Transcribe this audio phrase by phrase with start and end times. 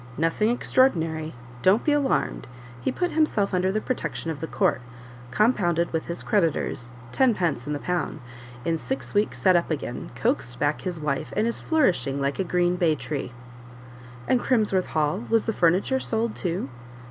[0.17, 2.47] "Nothing extraordinary don't be alarmed;
[2.81, 4.81] he put himself under the protection of the court,
[5.29, 8.19] compounded with his creditors tenpence in the pound;
[8.65, 12.43] in six weeks set up again, coaxed back his wife, and is flourishing like a
[12.43, 13.31] green bay tree."
[14.27, 16.67] "And Crimsworth Hall was the furniture sold too?"